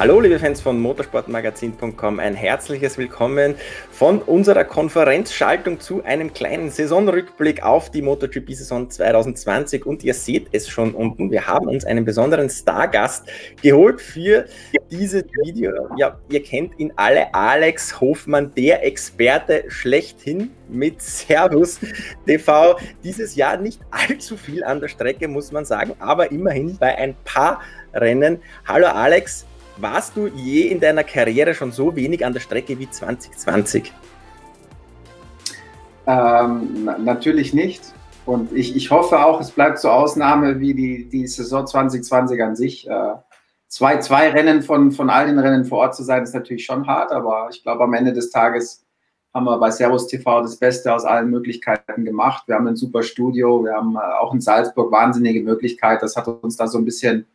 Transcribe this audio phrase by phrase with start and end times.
[0.00, 3.54] Hallo liebe Fans von motorsportmagazin.com, ein herzliches Willkommen
[3.90, 10.70] von unserer Konferenzschaltung zu einem kleinen Saisonrückblick auf die MotoGP-Saison 2020 und ihr seht es
[10.70, 13.26] schon unten, wir haben uns einen besonderen Stargast
[13.60, 14.46] geholt für
[14.90, 15.70] dieses Video.
[15.98, 21.78] Ja, ihr kennt ihn alle, Alex Hofmann, der Experte schlechthin mit Servus
[22.26, 22.78] TV.
[23.04, 27.14] Dieses Jahr nicht allzu viel an der Strecke, muss man sagen, aber immerhin bei ein
[27.26, 27.60] paar
[27.92, 28.40] Rennen.
[28.66, 29.44] Hallo Alex,
[29.80, 33.92] warst du je in deiner Karriere schon so wenig an der Strecke wie 2020?
[36.06, 37.82] Ähm, natürlich nicht.
[38.26, 42.56] Und ich, ich hoffe auch, es bleibt so Ausnahme wie die, die Saison 2020 an
[42.56, 42.88] sich.
[42.88, 43.14] Äh,
[43.68, 46.86] zwei, zwei Rennen von, von all den Rennen vor Ort zu sein, ist natürlich schon
[46.86, 48.84] hart, aber ich glaube, am Ende des Tages
[49.32, 52.44] haben wir bei Servus TV das Beste aus allen Möglichkeiten gemacht.
[52.46, 56.02] Wir haben ein super Studio, wir haben äh, auch in Salzburg wahnsinnige Möglichkeit.
[56.02, 57.26] Das hat uns da so ein bisschen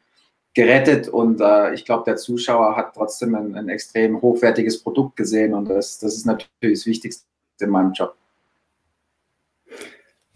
[0.56, 5.54] gerettet und äh, ich glaube, der Zuschauer hat trotzdem ein, ein, extrem hochwertiges Produkt gesehen
[5.54, 7.26] und das, das ist natürlich das Wichtigste
[7.60, 8.16] in meinem Job.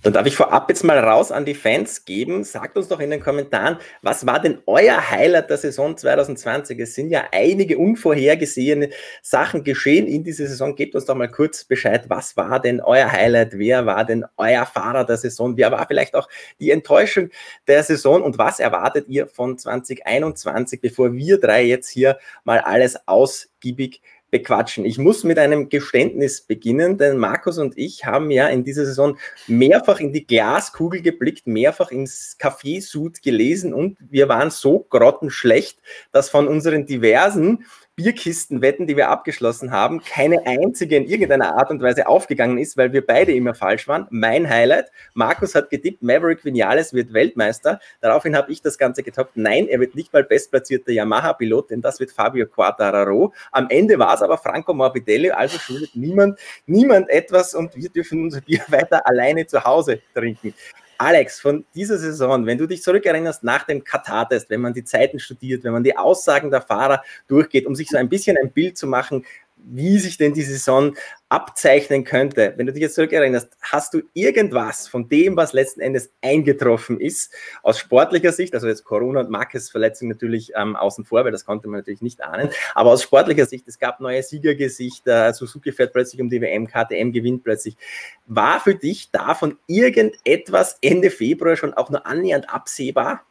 [0.02, 2.46] Dann darf ich vorab jetzt mal raus an die Fans geben.
[2.46, 6.80] Sagt uns doch in den Kommentaren, was war denn euer Highlight der Saison 2020?
[6.80, 10.74] Es sind ja einige unvorhergesehene Sachen geschehen in dieser Saison.
[10.76, 12.06] Gebt uns doch mal kurz Bescheid.
[12.08, 13.60] Was war denn euer Highlight?
[13.60, 15.58] Wer war denn euer Fahrer der Saison?
[15.58, 16.30] Wer war vielleicht auch
[16.62, 17.30] die Enttäuschung
[17.68, 18.22] der Saison?
[18.22, 24.02] Und was erwartet ihr von 2021, bevor wir drei jetzt hier mal alles ausgiebig
[24.32, 24.86] bequatschen.
[24.86, 29.18] Ich muss mit einem Geständnis beginnen, denn Markus und ich haben ja in dieser Saison
[29.48, 35.80] mehrfach in die Glaskugel geblickt, mehrfach ins Kaffeesud gelesen und wir waren so grottenschlecht,
[36.12, 37.66] dass von unseren diversen
[38.00, 42.94] Bierkistenwetten, die wir abgeschlossen haben, keine einzige in irgendeiner Art und Weise aufgegangen ist, weil
[42.94, 44.08] wir beide immer falsch waren.
[44.10, 47.82] Mein Highlight, Markus hat getippt, Maverick Vinales wird Weltmeister.
[48.00, 49.36] Daraufhin habe ich das Ganze getoppt.
[49.36, 53.34] Nein, er wird nicht mal bestplatzierter Yamaha-Pilot, denn das wird Fabio Quartararo.
[53.52, 58.24] Am Ende war es aber Franco Morbidelli, also schuldet niemand, niemand etwas und wir dürfen
[58.24, 60.54] unser Bier weiter alleine zu Hause trinken.
[61.02, 65.18] Alex, von dieser Saison, wenn du dich zurückerinnerst nach dem Katar-Test, wenn man die Zeiten
[65.18, 68.78] studiert, wenn man die Aussagen der Fahrer durchgeht, um sich so ein bisschen ein Bild
[68.78, 69.26] zu machen,
[69.66, 70.96] wie sich denn die Saison
[71.28, 72.54] abzeichnen könnte.
[72.58, 77.34] Wenn du dich jetzt zurückerinnerst, hast du irgendwas von dem, was letzten Endes eingetroffen ist,
[77.62, 81.46] aus sportlicher Sicht, also jetzt Corona und Marques Verletzung natürlich ähm, außen vor, weil das
[81.46, 85.94] konnte man natürlich nicht ahnen, aber aus sportlicher Sicht, es gab neue Siegergesichter, Suzuki fährt
[85.94, 87.78] plötzlich um die WM, KTM gewinnt plötzlich.
[88.26, 93.24] War für dich davon irgendetwas Ende Februar schon auch nur annähernd absehbar?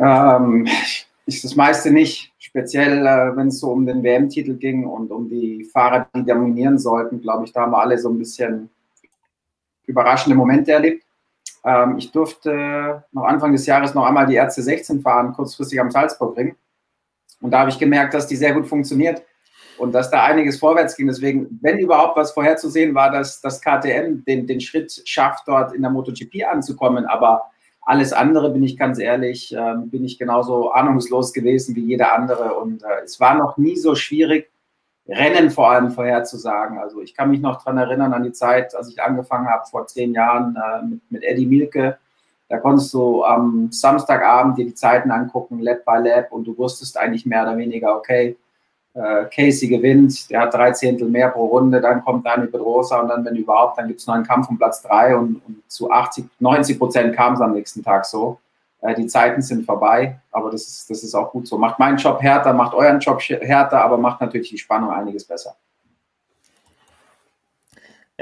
[0.00, 0.66] Ähm,
[1.26, 2.29] ist das meiste nicht.
[2.50, 6.78] Speziell, äh, wenn es so um den WM-Titel ging und um die Fahrer, die dominieren
[6.78, 8.68] sollten, glaube ich, da haben wir alle so ein bisschen
[9.86, 11.04] überraschende Momente erlebt.
[11.64, 15.92] Ähm, ich durfte noch Anfang des Jahres noch einmal die Ärzte 16 fahren, kurzfristig am
[15.92, 16.56] Salzburgring.
[17.40, 19.22] Und da habe ich gemerkt, dass die sehr gut funktioniert
[19.78, 21.06] und dass da einiges vorwärts ging.
[21.06, 25.82] Deswegen, wenn überhaupt was vorherzusehen war, dass das KTM den, den Schritt schafft, dort in
[25.82, 27.06] der MotoGP anzukommen.
[27.06, 27.44] Aber
[27.82, 32.54] alles andere, bin ich ganz ehrlich, äh, bin ich genauso ahnungslos gewesen wie jeder andere.
[32.54, 34.50] Und äh, es war noch nie so schwierig,
[35.08, 36.78] Rennen vor allem vorherzusagen.
[36.78, 39.86] Also ich kann mich noch daran erinnern an die Zeit, als ich angefangen habe vor
[39.86, 41.98] zehn Jahren äh, mit, mit Eddie Milke.
[42.48, 46.96] Da konntest du am Samstagabend dir die Zeiten angucken, Lab by Lab, und du wusstest
[46.96, 48.36] eigentlich mehr oder weniger, okay,
[48.94, 53.08] äh, Casey gewinnt, der hat drei Zehntel mehr pro Runde, dann kommt Dani Pedrosa und
[53.08, 55.90] dann, wenn überhaupt, dann gibt es noch einen Kampf um Platz drei und, und zu
[55.90, 58.38] 80, 90 Prozent kam es am nächsten Tag so.
[58.80, 61.58] Äh, die Zeiten sind vorbei, aber das ist, das ist auch gut so.
[61.58, 65.56] Macht meinen Job härter, macht euren Job härter, aber macht natürlich die Spannung einiges besser.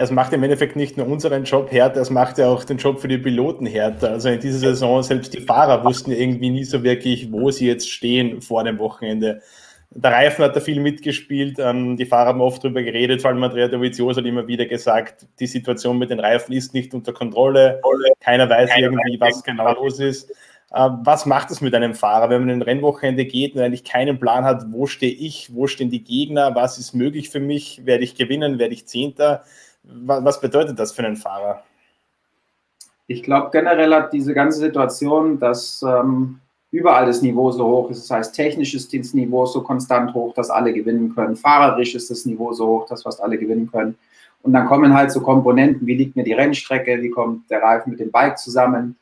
[0.00, 3.00] Es macht im Endeffekt nicht nur unseren Job härter, es macht ja auch den Job
[3.00, 4.10] für die Piloten härter.
[4.10, 7.90] Also in dieser Saison, selbst die Fahrer wussten irgendwie nie so wirklich, wo sie jetzt
[7.90, 9.42] stehen vor dem Wochenende.
[9.90, 11.58] Der Reifen hat da viel mitgespielt.
[11.58, 15.26] Ähm, die Fahrer haben oft darüber geredet, vor allem Andrea Dovizioso hat immer wieder gesagt,
[15.40, 17.80] die Situation mit den Reifen ist nicht unter Kontrolle.
[18.20, 20.30] Keiner weiß Keiner irgendwie, weiß was genau los ist.
[20.70, 23.84] Äh, was macht es mit einem Fahrer, wenn man in ein Rennwochenende geht und eigentlich
[23.84, 27.86] keinen Plan hat, wo stehe ich, wo stehen die Gegner, was ist möglich für mich,
[27.86, 29.44] werde ich gewinnen, werde ich Zehnter?
[29.82, 31.62] Was bedeutet das für einen Fahrer?
[33.06, 36.40] Ich glaube, generell hat diese ganze Situation, dass ähm,
[36.70, 38.02] überall das Niveau so hoch ist.
[38.02, 41.36] Das heißt, technisch ist das Niveau so konstant hoch, dass alle gewinnen können.
[41.36, 43.96] Fahrerisch ist das Niveau so hoch, dass fast alle gewinnen können.
[44.42, 47.90] Und dann kommen halt so Komponenten, wie liegt mir die Rennstrecke, wie kommt der Reifen
[47.90, 48.96] mit dem Bike zusammen.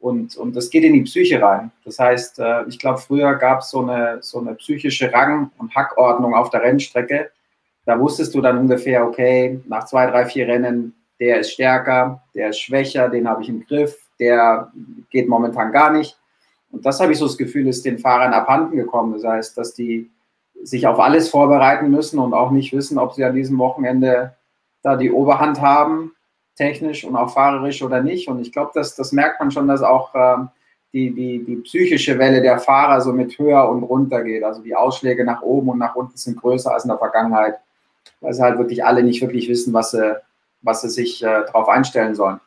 [0.00, 1.70] Und, und das geht in die Psyche rein.
[1.84, 5.74] Das heißt, äh, ich glaube, früher gab es so eine, so eine psychische Rang- und
[5.74, 7.30] Hackordnung auf der Rennstrecke.
[7.86, 12.50] Da wusstest du dann ungefähr, okay, nach zwei, drei, vier Rennen, der ist stärker, der
[12.50, 14.72] ist schwächer, den habe ich im Griff, der
[15.10, 16.18] geht momentan gar nicht.
[16.72, 19.12] Und das habe ich so das Gefühl, ist den Fahrern abhanden gekommen.
[19.12, 20.10] Das heißt, dass die
[20.62, 24.34] sich auf alles vorbereiten müssen und auch nicht wissen, ob sie an diesem Wochenende
[24.82, 26.12] da die Oberhand haben,
[26.56, 28.28] technisch und auch fahrerisch oder nicht.
[28.28, 30.38] Und ich glaube, das, das merkt man schon, dass auch äh,
[30.92, 34.44] die, die, die psychische Welle der Fahrer so mit höher und runter geht.
[34.44, 37.56] Also die Ausschläge nach oben und nach unten sind größer als in der Vergangenheit,
[38.20, 40.20] weil sie halt wirklich alle nicht wirklich wissen, was sie,
[40.62, 42.40] was sie sich äh, darauf einstellen sollen.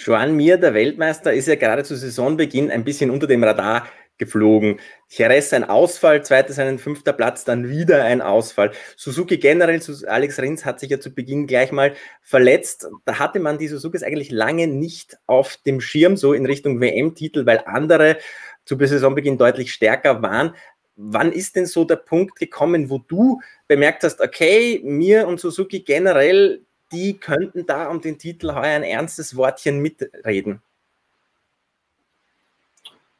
[0.00, 4.78] Joan Mir, der Weltmeister, ist ja gerade zu Saisonbeginn ein bisschen unter dem Radar geflogen.
[5.08, 8.70] Jerez ein Ausfall, zweites ein fünfter Platz, dann wieder ein Ausfall.
[8.96, 12.86] Suzuki generell, Alex Rins hat sich ja zu Beginn gleich mal verletzt.
[13.06, 17.44] Da hatte man die Suzukis eigentlich lange nicht auf dem Schirm, so in Richtung WM-Titel,
[17.44, 18.18] weil andere
[18.66, 20.54] zu Saisonbeginn deutlich stärker waren.
[20.94, 25.80] Wann ist denn so der Punkt gekommen, wo du bemerkt hast, okay, mir und Suzuki
[25.80, 30.62] generell, die könnten da um den Titel heuer ein ernstes Wortchen mitreden?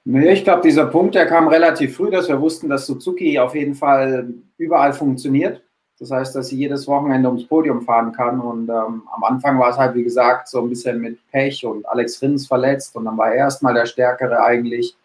[0.04, 3.54] Nee, ich glaube, dieser Punkt, der kam relativ früh, dass wir wussten, dass Suzuki auf
[3.54, 5.62] jeden Fall überall funktioniert.
[5.98, 8.40] Das heißt, dass sie jedes Wochenende ums Podium fahren kann.
[8.40, 11.86] Und ähm, am Anfang war es halt, wie gesagt, so ein bisschen mit Pech und
[11.88, 12.96] Alex Rins verletzt.
[12.96, 14.96] Und dann war er erstmal der Stärkere eigentlich.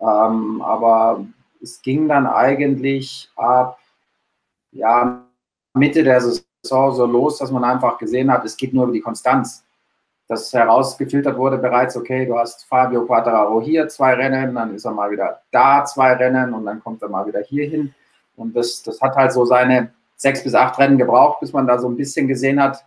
[0.00, 1.26] Ähm, aber
[1.60, 3.78] es ging dann eigentlich ab
[4.72, 5.24] ja,
[5.74, 9.00] Mitte der Saison so los, dass man einfach gesehen hat, es geht nur über die
[9.00, 9.64] Konstanz.
[10.28, 14.92] Dass herausgefiltert wurde bereits, okay, du hast Fabio Quattararo hier zwei Rennen, dann ist er
[14.92, 17.94] mal wieder da zwei Rennen und dann kommt er mal wieder hier hin.
[18.36, 21.78] Und das, das hat halt so seine sechs bis acht Rennen gebraucht, bis man da
[21.78, 22.84] so ein bisschen gesehen hat,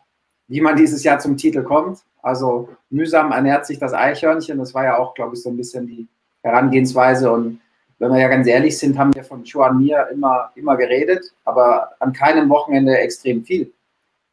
[0.48, 2.00] wie man dieses Jahr zum Titel kommt.
[2.22, 4.60] Also mühsam ernährt sich das Eichhörnchen.
[4.60, 6.08] Das war ja auch, glaube ich, so ein bisschen die
[6.44, 7.32] Herangehensweise.
[7.32, 7.60] Und
[8.02, 11.92] wenn wir ja ganz ehrlich sind, haben wir von Juan Mir immer, immer geredet, aber
[12.00, 13.72] an keinem Wochenende extrem viel.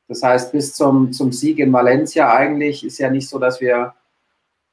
[0.08, 3.92] Das heißt, bis zum, zum Sieg in Valencia eigentlich ist ja nicht so, dass wir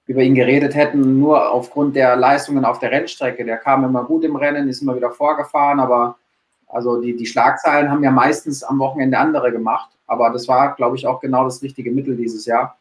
[0.05, 3.43] über ihn geredet hätten, nur aufgrund der Leistungen auf der Rennstrecke.
[3.43, 6.15] Der kam immer gut im Rennen, ist immer wieder vorgefahren, aber
[6.67, 9.89] also die, die Schlagzeilen haben ja meistens am Wochenende andere gemacht.
[10.07, 12.77] Aber das war, glaube ich, auch genau das richtige Mittel dieses Jahr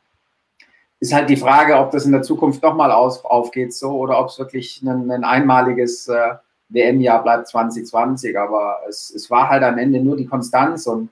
[1.04, 4.38] ist halt die Frage, ob das in der Zukunft nochmal aufgeht so oder ob es
[4.38, 6.36] wirklich ein, ein einmaliges äh,
[6.70, 8.38] WM-Jahr bleibt 2020.
[8.38, 11.10] Aber es, es war halt am Ende nur die Konstanz und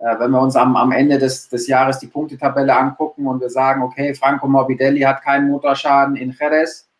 [0.00, 3.48] äh, wenn wir uns am, am Ende des, des Jahres die Punktetabelle angucken und wir
[3.48, 6.90] sagen, okay, Franco Morbidelli hat keinen Motorschaden in Jerez,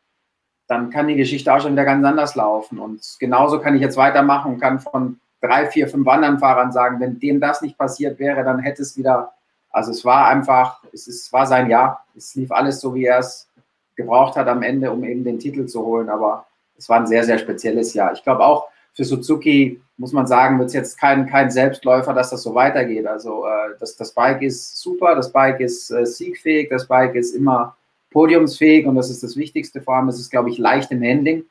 [0.69, 2.79] dann kann die Geschichte auch schon wieder ganz anders laufen.
[2.79, 6.99] Und genauso kann ich jetzt weitermachen und kann von drei, vier, fünf anderen Fahrern sagen,
[6.99, 9.35] wenn dem das nicht passiert wäre, dann hätte es wieder
[9.73, 12.05] also es war einfach, es ist, war sein Jahr.
[12.15, 13.49] Es lief alles so, wie er es
[13.97, 16.11] gebraucht hat am Ende, um eben den Titel zu holen.
[16.11, 16.47] Aber
[16.77, 18.13] es war ein sehr, sehr spezielles Jahr.
[18.13, 22.31] Ich glaube auch für Suzuki, muss man sagen, wird es jetzt kein, kein Selbstläufer, dass
[22.31, 23.07] das so weitergeht.
[23.07, 27.35] Also äh, das, das Bike ist super, das Bike ist äh, siegfähig, das Bike ist
[27.35, 27.77] immer
[28.11, 29.81] podiumsfähig und das ist das Wichtigste.
[29.81, 31.45] Vor allem, es ist, glaube ich, leicht im Handling.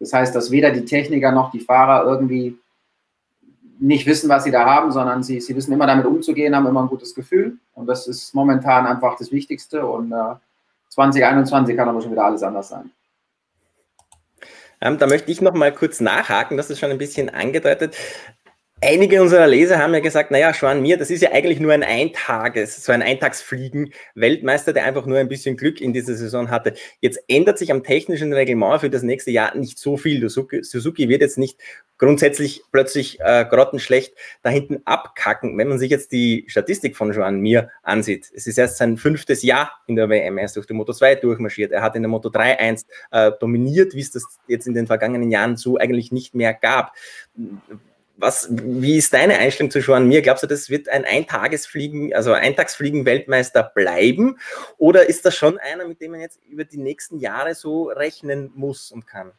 [0.00, 2.58] Das heißt, dass weder die Techniker noch die Fahrer irgendwie
[3.80, 6.82] nicht wissen, was sie da haben, sondern sie, sie wissen immer damit umzugehen, haben immer
[6.82, 7.56] ein gutes Gefühl.
[7.74, 9.84] Und das ist momentan einfach das Wichtigste.
[9.86, 10.34] Und äh,
[10.90, 12.90] 2021 kann aber schon wieder alles anders sein.
[14.82, 17.96] Ähm, da möchte ich noch mal kurz nachhaken, das ist schon ein bisschen angedeutet.
[18.82, 21.82] Einige unserer Leser haben ja gesagt, naja, Schwan Mir, das ist ja eigentlich nur ein
[21.82, 26.72] Eintages, so ein Eintagsfliegen-Weltmeister, der einfach nur ein bisschen Glück in dieser Saison hatte.
[27.00, 30.26] Jetzt ändert sich am technischen Reglement für das nächste Jahr nicht so viel.
[30.30, 31.58] Suzuki, wird jetzt nicht
[31.98, 35.58] grundsätzlich plötzlich äh, grottenschlecht da hinten abkacken.
[35.58, 39.42] Wenn man sich jetzt die Statistik von Joan Mir ansieht, es ist erst sein fünftes
[39.42, 42.08] Jahr in der WM, er ist durch die Moto 2 durchmarschiert, er hat in der
[42.08, 46.12] Moto 3 einst äh, dominiert, wie es das jetzt in den vergangenen Jahren so eigentlich
[46.12, 46.94] nicht mehr gab
[48.20, 50.22] was, wie ist deine Einstellung zu Joan Mir?
[50.22, 54.38] Glaubst du, das wird ein Eintagesfliegen, also Eintagsfliegen-Weltmeister bleiben?
[54.78, 58.50] Oder ist das schon einer, mit dem man jetzt über die nächsten Jahre so rechnen
[58.54, 59.32] muss und kann?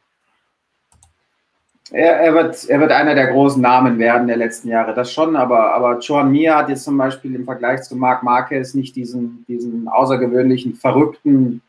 [1.90, 5.36] Er, er, wird, er wird einer der großen Namen werden der letzten Jahre, das schon,
[5.36, 9.44] aber, aber Joan Mir hat jetzt zum Beispiel im Vergleich zu Marc Marquez nicht diesen,
[9.46, 11.60] diesen außergewöhnlichen, verrückten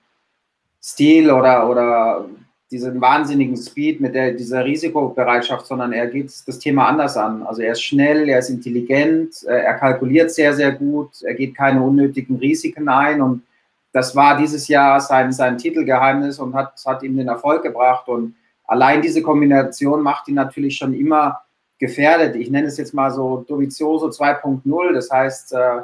[0.81, 2.25] Stil oder, oder
[2.73, 7.43] diesen wahnsinnigen Speed, mit der, dieser Risikobereitschaft, sondern er geht das Thema anders an.
[7.43, 11.55] Also er ist schnell, er ist intelligent, äh, er kalkuliert sehr, sehr gut, er geht
[11.55, 13.43] keine unnötigen Risiken ein und
[13.91, 18.33] das war dieses Jahr sein, sein Titelgeheimnis und hat, hat ihm den Erfolg gebracht und
[18.65, 21.41] allein diese Kombination macht ihn natürlich schon immer
[21.77, 22.35] gefährdet.
[22.35, 25.81] Ich nenne es jetzt mal so Dovizioso 2.0, das heißt, äh,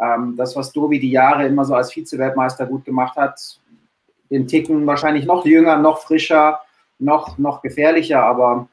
[0.00, 3.60] ähm, das, was Dovi die Jahre immer so als Vize-Weltmeister gut gemacht hat,
[4.32, 6.60] den Ticken wahrscheinlich noch jünger, noch frischer,
[6.98, 8.68] noch, noch gefährlicher, aber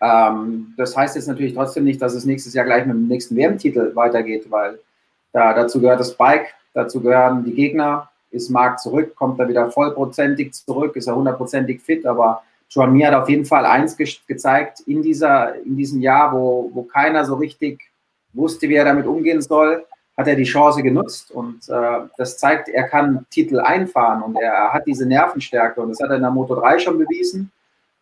[0.00, 3.36] ähm, das heißt jetzt natürlich trotzdem nicht, dass es nächstes Jahr gleich mit dem nächsten
[3.36, 4.78] WM-Titel weitergeht, weil
[5.32, 9.70] da, dazu gehört das Bike, dazu gehören die Gegner, ist Marc zurück, kommt er wieder
[9.70, 14.08] vollprozentig zurück, ist er hundertprozentig fit, aber Joan Mir hat auf jeden Fall eins ge
[14.26, 17.80] gezeigt in, dieser, in diesem Jahr, wo, wo keiner so richtig
[18.32, 19.84] wusste, wie er damit umgehen soll,
[20.20, 24.72] hat er die Chance genutzt und äh, das zeigt, er kann Titel einfahren und er,
[24.72, 27.50] hat diese Nervenstärke und das hat er in der Moto 3 schon bewiesen.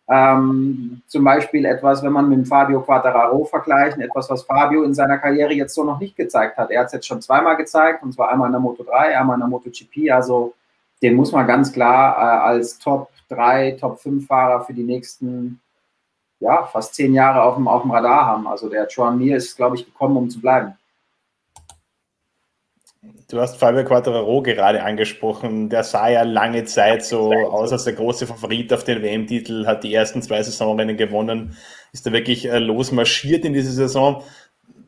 [0.07, 5.17] Ähm, zum Beispiel etwas, wenn man mit Fabio Quattararo vergleichen, etwas, was Fabio in seiner
[5.17, 6.71] Karriere jetzt so noch nicht gezeigt hat.
[6.71, 9.35] Er hat es jetzt schon zweimal gezeigt, und zwar einmal in der Moto 3, einmal
[9.35, 10.11] in der MotoGP.
[10.11, 10.53] Also
[11.01, 15.61] den muss man ganz klar äh, als Top 3, Top 5 Fahrer für die nächsten
[16.39, 18.47] ja, fast zehn Jahre auf dem, auf dem Radar haben.
[18.47, 20.73] Also der Joan Mir ist, glaube ich, gekommen, um zu bleiben.
[23.29, 25.69] Du hast Fabio Quattararo gerade angesprochen.
[25.69, 29.83] Der sah ja lange Zeit so aus als der große Favorit auf den WM-Titel, hat
[29.83, 31.55] die ersten zwei Saisonrennen gewonnen,
[31.93, 34.21] ist da wirklich äh, losmarschiert in diese Saison.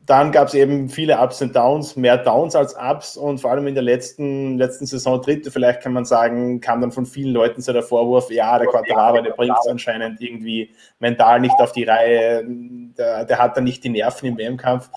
[0.04, 3.66] Dann gab es eben viele Ups und Downs, mehr Downs als Ups und vor allem
[3.68, 7.62] in der letzten, letzten Saison, dritte vielleicht kann man sagen, kam dann von vielen Leuten
[7.62, 11.84] so der Vorwurf, ja, der Quattararo, der bringt es anscheinend irgendwie mental nicht auf die
[11.84, 14.90] Reihe, der, der hat dann nicht die Nerven im WM-Kampf.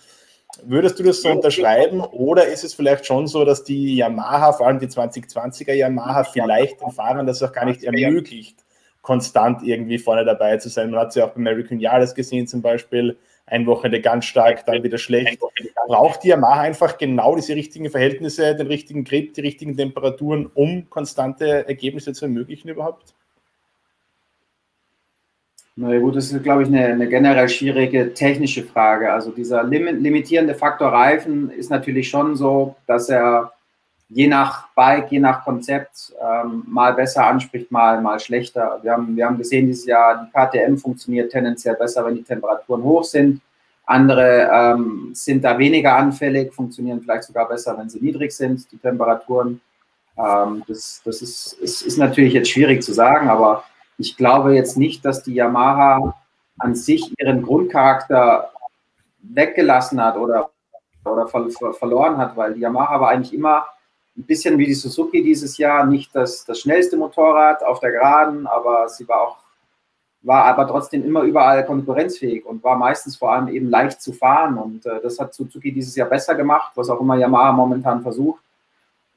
[0.63, 4.67] Würdest du das so unterschreiben oder ist es vielleicht schon so, dass die Yamaha, vor
[4.67, 8.63] allem die 2020er Yamaha, vielleicht den Fahrern das auch gar nicht ermöglicht,
[9.01, 10.91] konstant irgendwie vorne dabei zu sein?
[10.91, 14.65] Man hat es ja auch bei American Yarders gesehen zum Beispiel, ein Wochenende ganz stark,
[14.65, 15.39] dann wieder schlecht.
[15.87, 20.89] Braucht die Yamaha einfach genau diese richtigen Verhältnisse, den richtigen Grip, die richtigen Temperaturen, um
[20.89, 23.13] konstante Ergebnisse zu ermöglichen überhaupt?
[25.77, 29.11] Na ja, gut, das ist, glaube ich, eine, eine, generell schwierige technische Frage.
[29.11, 33.51] Also dieser lim limitierende Faktor Reifen ist natürlich schon so, dass er
[34.07, 38.79] je nach Bike, je nach Konzept ähm, mal besser anspricht, mal, mal schlechter.
[38.83, 42.83] Wir haben, wir haben gesehen dieses Jahr, die KTM funktioniert tendenziell besser, wenn die Temperaturen
[42.83, 43.41] hoch sind.
[43.85, 48.77] Andere ähm, sind da weniger anfällig, funktionieren vielleicht sogar besser, wenn sie niedrig sind, die
[48.77, 49.59] Temperaturen.
[50.17, 53.65] Ähm, das das ist, ist, ist natürlich jetzt schwierig zu sagen, aber
[53.97, 56.15] ich glaube jetzt nicht, dass die Yamaha
[56.57, 58.51] an sich ihren Grundcharakter
[59.21, 60.49] weggelassen hat oder,
[61.03, 63.65] oder ver ver verloren hat, weil die Yamaha war eigentlich immer
[64.17, 68.47] ein bisschen wie die Suzuki dieses Jahr, nicht das, das schnellste Motorrad auf der Geraden,
[68.47, 69.37] aber sie war auch,
[70.21, 74.57] war aber trotzdem immer überall konkurrenzfähig und war meistens vor allem eben leicht zu fahren
[74.57, 78.41] und äh, das hat Suzuki dieses Jahr besser gemacht, was auch immer Yamaha momentan versucht.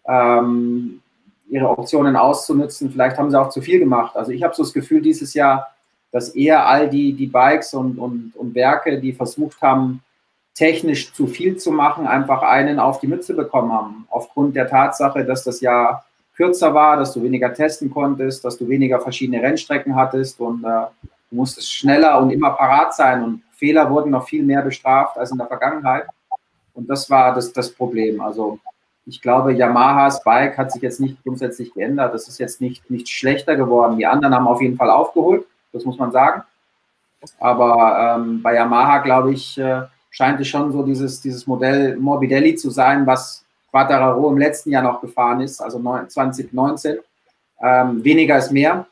[0.06, 1.00] Ähm,
[1.50, 2.90] ihre Optionen auszunutzen.
[2.90, 4.16] Vielleicht haben sie auch zu viel gemacht.
[4.16, 5.68] Also ich habe so das Gefühl dieses Jahr,
[6.10, 10.02] dass eher all die, die Bikes und, und, und Werke, die versucht haben,
[10.54, 14.06] technisch zu viel zu machen, einfach einen auf die Mütze bekommen haben.
[14.10, 18.68] Aufgrund der Tatsache, dass das Jahr kürzer war, dass du weniger testen konntest, dass du
[18.68, 20.86] weniger verschiedene Rennstrecken hattest und äh,
[21.30, 25.32] du musstest schneller und immer parat sein und Fehler wurden noch viel mehr bestraft als
[25.32, 26.06] in der Vergangenheit.
[26.74, 28.20] Und das war das, das Problem.
[28.20, 28.60] Also
[29.08, 32.12] ich glaube, Yamahas Bike hat sich jetzt nicht grundsätzlich geändert.
[32.12, 33.96] Das ist jetzt nicht, nicht schlechter geworden.
[33.96, 36.42] Die anderen haben auf jeden Fall aufgeholt, das muss man sagen.
[37.40, 42.54] Aber ähm, bei Yamaha, glaube ich, äh, scheint es schon so dieses, dieses Modell Morbidelli
[42.56, 46.98] zu sein, was Quattararo im letzten Jahr noch gefahren ist, also 2019.
[47.62, 48.86] Ähm, weniger ist mehr.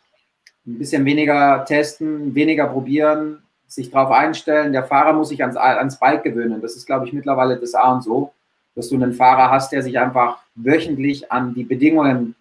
[0.67, 4.73] Ein bisschen weniger testen, weniger probieren, sich darauf einstellen.
[4.73, 6.63] Der Fahrer muss sich ans, ans Bike gewöhnen.
[6.63, 8.33] Das ist, glaube ich, mittlerweile das A und so
[8.77, 12.37] dass du einen Fahrer hast, der sich einfach wöchentlich an die Bedingungen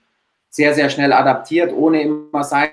[0.50, 2.70] sehr, sehr schnell adaptiert, ohne immer seine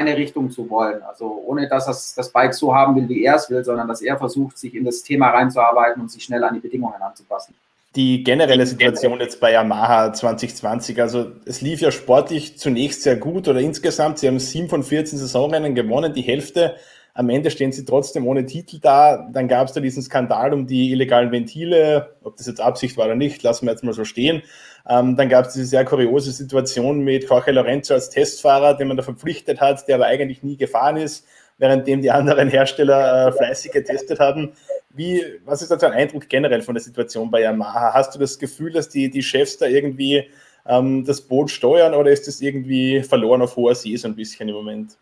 [0.00, 1.02] Richtung zu wollen.
[1.02, 4.02] Also ohne, dass er das Bike so haben will, wie er es will, sondern dass
[4.02, 7.54] er versucht, sich in das Thema reinzuarbeiten und sich schnell an die Bedingungen anzupassen.
[7.94, 13.48] Die generelle Situation jetzt bei Yamaha 2020, also es lief ja sportlich zunächst sehr gut
[13.48, 16.76] oder insgesamt, sie haben sieben von 14 Saisonrennen gewonnen, die Hälfte
[17.14, 19.28] am Ende stehen sie trotzdem ohne Titel da.
[19.30, 23.06] Dann gab es da diesen Skandal um die illegalen Ventile, ob das jetzt Absicht war
[23.06, 24.42] oder nicht, lassen wir jetzt mal so stehen.
[24.88, 28.96] Ähm, dann gab es diese sehr kuriose Situation mit Jorge Lorenzo als Testfahrer, den man
[28.96, 31.26] da verpflichtet hat, der aber eigentlich nie gefahren ist,
[31.58, 34.52] währenddem die anderen Hersteller äh, fleißig getestet haben.
[34.90, 37.92] Wie, was ist da dein Eindruck generell von der Situation bei Yamaha?
[37.94, 40.28] Hast du das Gefühl, dass die, die Chefs da irgendwie
[40.66, 44.48] ähm, das Boot steuern oder ist das irgendwie verloren auf hoher See so ein bisschen
[44.48, 44.96] im Moment?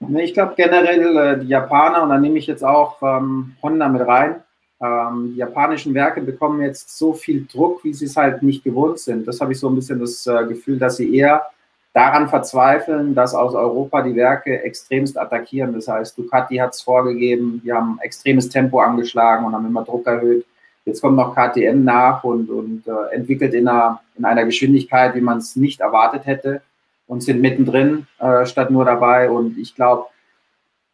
[0.00, 4.06] Ich glaube generell äh, die Japaner, und da nehme ich jetzt auch ähm, Honda mit
[4.06, 4.42] rein,
[4.80, 8.98] ähm, die japanischen Werke bekommen jetzt so viel Druck, wie sie es halt nicht gewohnt
[8.98, 9.26] sind.
[9.26, 11.46] Das habe ich so ein bisschen das äh, Gefühl, dass sie eher
[11.94, 15.72] daran verzweifeln, dass aus Europa die Werke extremst attackieren.
[15.72, 20.06] Das heißt, Ducati hat es vorgegeben, die haben extremes Tempo angeschlagen und haben immer Druck
[20.06, 20.44] erhöht.
[20.84, 25.22] Jetzt kommt noch KTM nach und, und äh, entwickelt in einer, in einer Geschwindigkeit, wie
[25.22, 26.60] man es nicht erwartet hätte
[27.06, 29.30] und sind mittendrin äh, statt nur dabei.
[29.30, 30.06] Und ich glaube,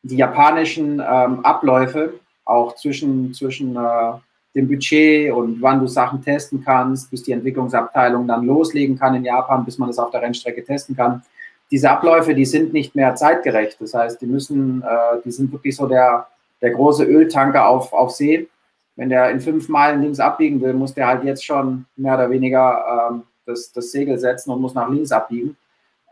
[0.02, 2.14] die japanischen ähm, Abläufe,
[2.44, 4.12] auch zwischen, zwischen äh,
[4.54, 9.24] dem Budget und wann du Sachen testen kannst, bis die Entwicklungsabteilung dann loslegen kann in
[9.24, 11.22] Japan, bis man das auf der Rennstrecke testen kann.
[11.70, 13.78] Diese Abläufe, die sind nicht mehr zeitgerecht.
[13.80, 16.26] Das heißt, die müssen, äh, die sind wirklich so der,
[16.60, 18.48] der große Öltanker auf, auf See.
[18.96, 22.28] Wenn der in fünf Meilen links abbiegen will, muss der halt jetzt schon mehr oder
[22.28, 25.56] weniger ähm, das, das Segel setzen und muss nach links abbiegen.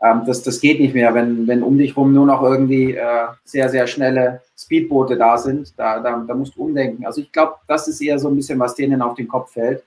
[0.01, 3.27] Ähm, das, das geht nicht mehr, wenn, wenn um dich rum nur noch irgendwie äh,
[3.43, 5.77] sehr, sehr schnelle Speedboote da sind.
[5.77, 7.05] Da, da, da musst du umdenken.
[7.05, 9.83] Also ich glaube, das ist eher so ein bisschen, was denen auf den Kopf fällt,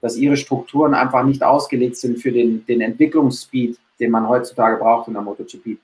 [0.00, 5.08] dass ihre Strukturen einfach nicht ausgelegt sind für den, den Entwicklungsspeed, den man heutzutage braucht
[5.08, 5.78] in der MotoGP.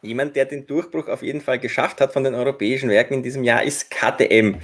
[0.00, 3.42] Jemand, der den Durchbruch auf jeden Fall geschafft hat von den europäischen Werken in diesem
[3.42, 4.56] Jahr, ist KTM.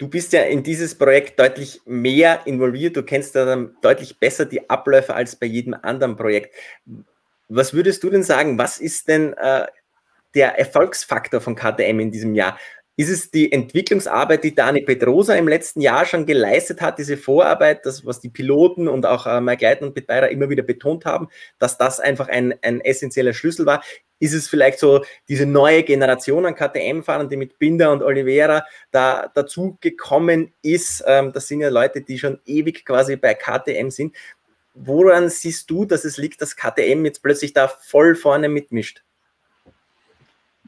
[0.00, 2.96] Du bist ja in dieses Projekt deutlich mehr involviert.
[2.96, 6.54] Du kennst da dann deutlich besser die Abläufe als bei jedem anderen Projekt.
[7.48, 8.56] Was würdest du denn sagen?
[8.56, 9.66] Was ist denn äh,
[10.34, 12.58] der Erfolgsfaktor von KTM in diesem Jahr?
[13.00, 17.86] Ist es die Entwicklungsarbeit, die Dani Pedrosa im letzten Jahr schon geleistet hat, diese Vorarbeit,
[17.86, 21.28] das, was die Piloten und auch äh, Gleiten und Beteirer immer wieder betont haben,
[21.58, 23.82] dass das einfach ein, ein essentieller Schlüssel war?
[24.18, 29.30] ist es vielleicht so diese neue Generation an KTM-Fahrern, die mit Binder und Oliveira da
[29.34, 31.02] dazu gekommen ist.
[31.06, 34.14] Ähm, das sind ja Leute, die schon ewig quasi bei KTM sind.
[34.74, 39.02] Woran siehst du, dass es liegt, dass KTM jetzt plötzlich da voll vorne mitmischt?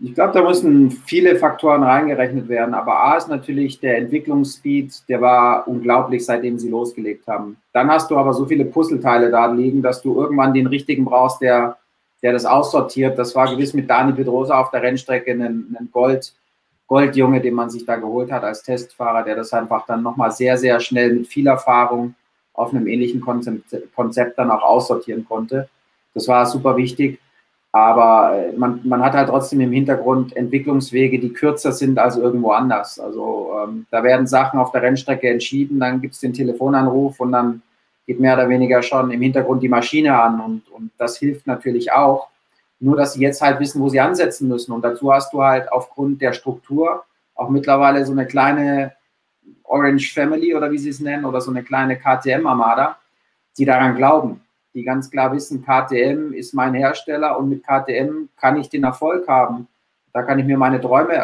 [0.05, 2.75] Ich glaube, da müssen viele Faktoren reingerechnet werden.
[2.75, 7.57] Aber A ist natürlich der Entwicklungsspeed, der war unglaublich, seitdem sie losgelegt haben.
[7.73, 11.41] Dann hast du aber so viele Puzzleteile da liegen, dass du irgendwann den richtigen brauchst,
[11.41, 11.77] der
[12.23, 13.19] der das aussortiert.
[13.19, 16.33] Das war gewiss mit Dani Pedrosa auf der Rennstrecke ein, ein Gold,
[16.87, 20.57] Goldjunge, den man sich da geholt hat als Testfahrer, der das einfach dann nochmal sehr,
[20.57, 22.15] sehr schnell mit viel Erfahrung
[22.55, 25.69] auf einem ähnlichen Konzept, Konzept dann auch aussortieren konnte.
[26.15, 27.19] Das war super wichtig.
[27.73, 32.51] Aber äh, man, man hat halt trotzdem im Hintergrund Entwicklungswege, die kürzer sind als irgendwo
[32.51, 33.01] anders.
[33.01, 37.33] Also ähm, da werden Sachen auf der Rennstrecke entschieden, dann gibt es den Telefonanruf und
[37.33, 37.63] dann
[38.07, 41.93] geht mehr oder weniger schon im Hintergrund die Maschine an und, und das hilft natürlich
[41.93, 42.29] auch.
[42.79, 44.73] Nur, dass sie jetzt halt wissen, wo sie ansetzen müssen.
[44.73, 47.05] Und dazu hast du halt aufgrund der Struktur
[47.37, 48.93] auch mittlerweile so eine kleine
[49.63, 52.97] Orange Family oder wie sie es nennen oder so eine kleine KTM-Armada,
[53.57, 54.41] die daran glauben,
[54.75, 59.29] die ganz klar wissen, KTM ist mein Hersteller und mit KTM kann ich den Erfolg
[59.29, 59.69] haben.
[60.13, 61.15] Da kann ich mir meine Träume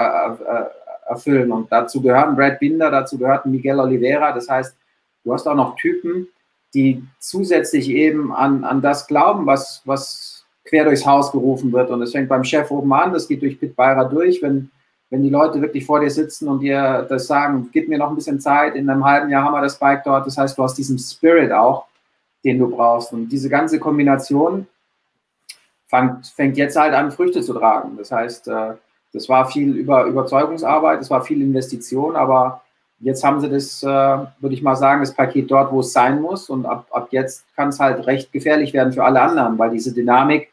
[1.08, 1.52] erfüllen.
[1.52, 4.32] Und dazu gehören Brad Binder, dazu gehört Miguel Oliveira.
[4.32, 4.76] Das heißt,
[5.24, 6.28] du hast auch noch Typen,
[6.74, 11.90] die zusätzlich eben an, an das glauben, was, was quer durchs Haus gerufen wird.
[11.90, 14.70] Und es fängt beim Chef oben an, das geht durch Pit Beira durch, wenn,
[15.10, 18.14] wenn die Leute wirklich vor dir sitzen und dir das sagen, gib mir noch ein
[18.14, 20.26] bisschen Zeit, in einem halben Jahr haben wir das Bike dort.
[20.26, 21.86] Das heißt, du hast diesen Spirit auch,
[22.44, 23.12] den du brauchst.
[23.12, 24.66] Und diese ganze Kombination
[25.86, 27.96] fängt, fängt jetzt halt an, Früchte zu tragen.
[27.96, 28.74] Das heißt, äh,
[29.12, 32.62] das war viel über Überzeugungsarbeit, das war viel Investition, aber
[33.00, 36.20] Jetzt haben sie das, äh, würde ich mal sagen, das Paket dort, wo es sein
[36.20, 36.50] muss.
[36.50, 39.94] Und ab, ab jetzt kann es halt recht gefährlich werden für alle anderen, weil diese
[39.94, 40.50] Dynamik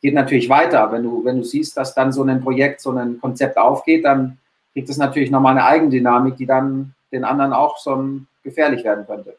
[0.00, 0.92] geht natürlich weiter.
[0.92, 4.38] Wenn du, wenn du siehst, dass dann so ein Projekt, so ein Konzept aufgeht, dann
[4.72, 8.00] kriegt es natürlich nochmal eine Eigendynamik, die dann den anderen auch so
[8.44, 9.36] gefährlich werden könnte.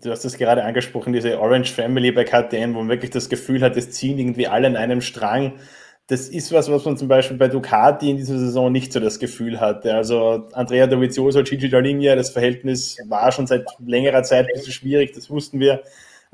[0.00, 3.62] Du hast es gerade angesprochen, diese Orange Family bei KTM, wo man wirklich das Gefühl
[3.62, 5.54] hat, es ziehen irgendwie alle in einem Strang
[6.06, 9.18] das ist was, was man zum Beispiel bei Ducati in dieser Saison nicht so das
[9.18, 9.94] Gefühl hatte.
[9.94, 15.12] Also Andrea Dovizioso, Gigi Dall'Igna, das Verhältnis war schon seit längerer Zeit ein bisschen schwierig,
[15.14, 15.82] das wussten wir.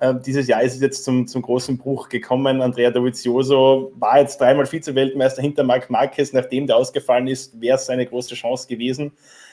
[0.01, 2.63] Ähm, dieses Jahr ist es jetzt zum, zum großen Bruch gekommen.
[2.63, 6.33] Andrea Dovizioso war jetzt dreimal Vize-Weltmeister hinter Marc Marquez.
[6.33, 9.13] Nachdem der ausgefallen ist, wäre es seine große Chance gewesen.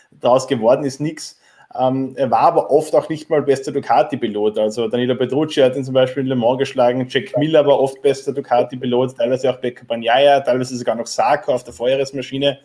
[0.10, 1.40] Daraus geworden ist nichts.
[1.76, 4.58] Ähm, er war aber oft auch nicht mal bester Ducati-Pilot.
[4.58, 8.02] Also Danilo Petrucci hat ihn zum Beispiel in Le Mans geschlagen, Jack Miller war oft
[8.02, 12.60] bester Ducati-Pilot, teilweise auch Becca Bagnaia, teilweise sogar noch Sarko auf der Feuerwehrmaschine.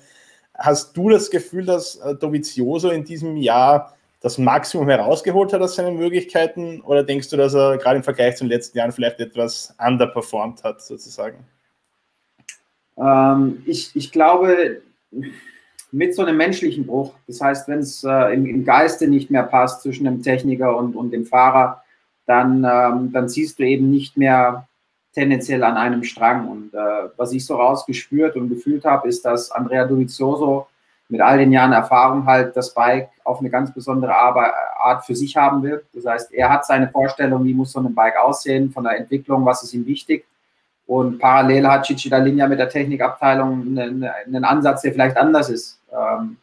[0.54, 5.74] Hast du das Gefühl, dass äh, Dovizioso in diesem Jahr das Maximum herausgeholt hat aus
[5.74, 6.80] seinen Möglichkeiten?
[6.82, 10.62] Oder denkst du, dass er gerade im Vergleich zu den letzten Jahren vielleicht etwas underperformed
[10.62, 11.44] hat, sozusagen?
[12.96, 14.82] Ähm, ich, ich glaube,
[15.92, 17.14] mit so einem menschlichen Bruch.
[17.26, 20.96] Das heißt, wenn es äh, im, im, Geiste nicht mehr passt zwischen dem Techniker und,
[20.96, 21.82] und dem Fahrer,
[22.26, 24.66] dann, ähm, dann ziehst du eben nicht mehr
[25.12, 26.48] tendenziell an einem Strang.
[26.48, 30.66] Und äh, was ich so rausgespürt und gefühlt habe, ist, dass Andrea Dovizioso
[31.08, 35.36] mit all den Jahren Erfahrung halt das Bike auf eine ganz besondere Art für sich
[35.36, 35.84] haben will.
[35.92, 39.44] Das heißt, er hat seine Vorstellung, wie muss so ein Bike aussehen, von der Entwicklung,
[39.44, 40.24] was ist ihm wichtig.
[40.92, 45.80] Und parallel hat Chichida Linja mit der Technikabteilung einen, einen, Ansatz, der vielleicht anders ist,
[45.90, 46.36] ähm,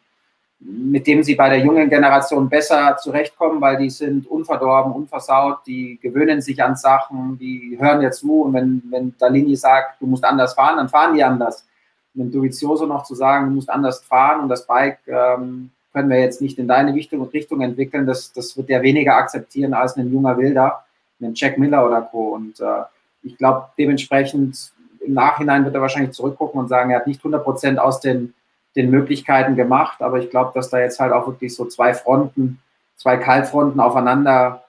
[0.59, 5.99] mit dem sie bei der jungen Generation besser zurechtkommen, weil die sind unverdorben, unversaut, die
[6.01, 10.25] gewöhnen sich an Sachen, die hören dir zu und wenn, wenn Dalini sagt, du musst
[10.25, 11.67] anders fahren, dann fahren die anders.
[12.15, 16.19] einem Dovizioso noch zu sagen, du musst anders fahren und das Bike ähm, können wir
[16.19, 20.11] jetzt nicht in deine Richtung, Richtung entwickeln, das, das wird der weniger akzeptieren als ein
[20.11, 20.85] junger Wilder,
[21.21, 22.29] ein Jack Miller oder Co.
[22.29, 22.81] Und äh,
[23.23, 27.43] ich glaube, dementsprechend im Nachhinein wird er wahrscheinlich zurückgucken und sagen, er hat nicht 100
[27.43, 28.33] Prozent aus den,
[28.75, 32.59] den Möglichkeiten gemacht, aber ich glaube, dass da jetzt halt auch wirklich so zwei Fronten,
[32.95, 34.63] zwei Kaltfronten aufeinander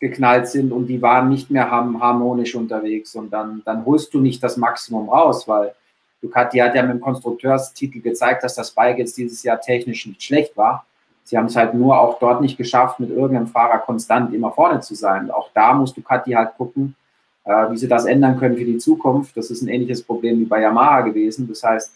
[0.00, 4.42] geknallt sind und die waren nicht mehr harmonisch unterwegs und dann, dann holst du nicht
[4.42, 5.74] das Maximum raus, weil
[6.20, 10.22] Ducati hat ja mit dem Konstrukteurstitel gezeigt, dass das Bike jetzt dieses Jahr technisch nicht
[10.22, 10.84] schlecht war.
[11.24, 14.80] Sie haben es halt nur auch dort nicht geschafft, mit irgendeinem Fahrer konstant immer vorne
[14.80, 15.30] zu sein.
[15.30, 16.94] Auch da muss Ducati halt gucken,
[17.46, 19.36] äh, wie sie das ändern können für die Zukunft.
[19.36, 21.48] Das ist ein ähnliches Problem wie bei Yamaha gewesen.
[21.48, 21.92] Das heißt,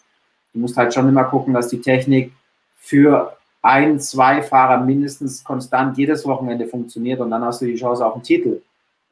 [0.53, 2.31] du musst halt schon immer gucken, dass die Technik
[2.77, 8.03] für ein, zwei Fahrer mindestens konstant jedes Wochenende funktioniert und dann hast du die Chance
[8.05, 8.61] auf den Titel.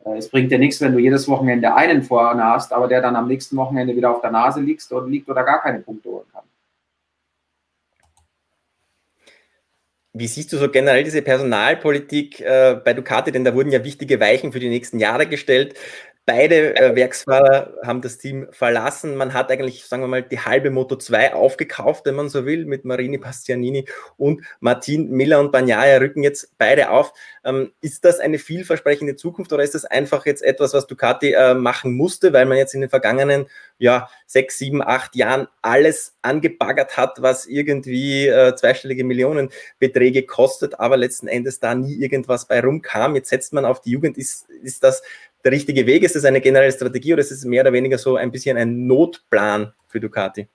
[0.05, 3.15] Äh, es bringt dir nichts, wenn du jedes Wochenende einen vorne hast, aber der dann
[3.15, 6.25] am nächsten Wochenende wieder auf der Nase liegt oder, liegt oder gar keine Punkte holen
[6.31, 6.43] kann.
[10.13, 13.31] Wie siehst du so generell diese Personalpolitik äh, bei Ducati?
[13.31, 15.75] Denn da wurden ja wichtige Weichen für die nächsten Jahre gestellt.
[16.29, 19.15] Beide äh, Werksfahrer haben das Team verlassen.
[19.15, 22.65] Man hat eigentlich, sagen wir mal, die halbe Moto 2 aufgekauft, wenn man so will,
[22.65, 27.13] mit Marini Bastianini und Martin Miller und Bagnaia rücken jetzt beide auf.
[27.43, 31.55] Ähm, ist das eine vielversprechende Zukunft oder ist das einfach jetzt etwas, was Ducati äh,
[31.55, 33.47] machen musste, weil man jetzt in den vergangenen
[33.79, 40.97] ja, sechs, sieben, acht Jahren alles angebaggert hat, was irgendwie äh, zweistellige Millionenbeträge kostet, aber
[40.97, 43.15] letzten Endes da nie irgendwas bei rumkam.
[43.15, 44.17] Jetzt setzt man auf die Jugend.
[44.17, 45.01] Ist, ist das
[45.43, 46.03] der richtige Weg?
[46.03, 48.87] Ist das eine generelle Strategie oder ist es mehr oder weniger so ein bisschen ein
[48.87, 50.47] Notplan für Ducati?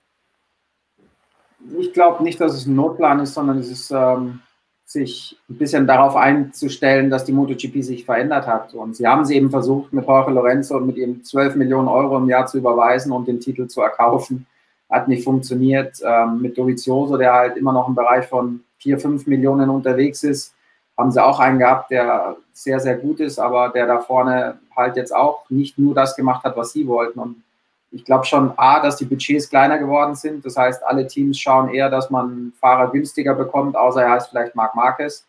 [1.79, 4.41] Ich glaube nicht, dass es ein Notplan ist, sondern es ist ähm,
[4.85, 8.73] sich ein bisschen darauf einzustellen, dass die MotoGP sich verändert hat.
[8.75, 12.17] Und sie haben es eben versucht, mit Jorge Lorenzo und mit ihm 12 Millionen Euro
[12.17, 14.45] im Jahr zu überweisen und den Titel zu erkaufen.
[14.89, 15.99] Hat nicht funktioniert.
[16.05, 20.54] Ähm, mit Dovizioso, der halt immer noch im Bereich von 4, 5 Millionen unterwegs ist,
[20.97, 24.95] haben sie auch einen gehabt, der sehr, sehr gut ist, aber der da vorne halt
[24.95, 27.19] jetzt auch nicht nur das gemacht hat, was sie wollten.
[27.19, 27.43] Und
[27.91, 30.45] ich glaube schon, A, dass die Budgets kleiner geworden sind.
[30.45, 34.55] Das heißt, alle Teams schauen eher, dass man Fahrer günstiger bekommt, außer er heißt vielleicht
[34.55, 35.25] Marc Marquez.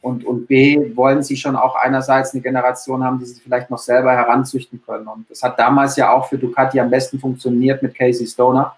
[0.00, 3.78] Und, und B, wollen sie schon auch einerseits eine Generation haben, die sie vielleicht noch
[3.78, 5.06] selber heranzüchten können.
[5.06, 8.74] Und das hat damals ja auch für Ducati am besten funktioniert mit Casey Stoner.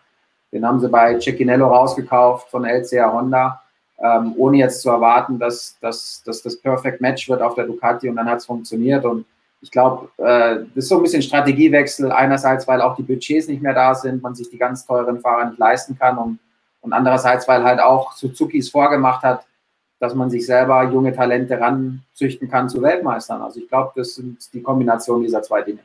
[0.52, 3.62] Den haben sie bei Cecchinello rausgekauft von LCR Honda
[4.02, 8.08] ähm, ohne jetzt zu erwarten, dass, dass, dass das Perfect Match wird auf der Ducati
[8.08, 9.04] und dann hat es funktioniert.
[9.04, 9.24] Und
[9.60, 12.12] ich glaube, äh, das ist so ein bisschen Strategiewechsel.
[12.12, 15.46] Einerseits, weil auch die Budgets nicht mehr da sind, man sich die ganz teuren Fahrer
[15.46, 16.38] nicht leisten kann und,
[16.80, 19.44] und andererseits, weil halt auch Suzuki es vorgemacht hat,
[19.98, 23.42] dass man sich selber junge Talente ranzüchten kann zu Weltmeistern.
[23.42, 25.80] Also ich glaube, das sind die Kombination dieser zwei Dinge.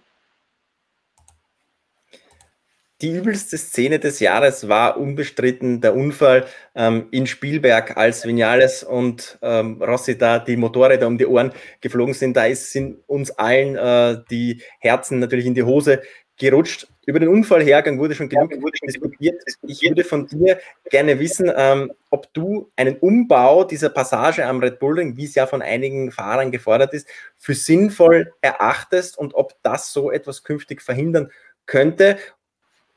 [3.04, 9.38] Die übelste Szene des Jahres war unbestritten der Unfall ähm, in Spielberg, als Vinales und
[9.42, 12.38] ähm, Rossi da die Motorräder um die Ohren geflogen sind.
[12.38, 16.02] Da ist, sind uns allen äh, die Herzen natürlich in die Hose
[16.38, 16.88] gerutscht.
[17.06, 18.54] Über den Unfallhergang wurde schon genug
[18.88, 19.36] diskutiert.
[19.68, 24.80] Ich würde von dir gerne wissen, ähm, ob du einen Umbau dieser Passage am Red
[24.80, 27.06] Bull Ring, wie es ja von einigen Fahrern gefordert ist,
[27.38, 31.30] für sinnvoll erachtest und ob das so etwas künftig verhindern
[31.66, 32.18] könnte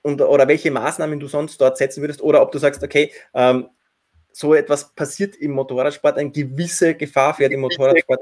[0.06, 3.66] und, oder welche Maßnahmen du sonst dort setzen würdest oder ob du sagst, okay, ähm,
[4.30, 8.20] so etwas passiert im Motorradsport, eine gewisse Gefahr fährt im Motorradsport.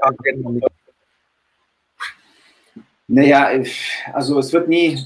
[3.07, 3.51] Naja,
[4.13, 4.97] also es wird nie